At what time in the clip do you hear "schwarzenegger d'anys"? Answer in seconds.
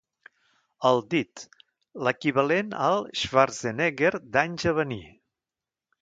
3.23-4.71